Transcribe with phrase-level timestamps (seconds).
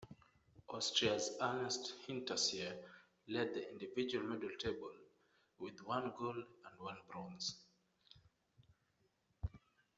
[0.69, 2.75] Austria's Ernst Hinterseer
[3.27, 4.89] led the individual medal table,
[5.59, 7.59] with one gold and one bronze.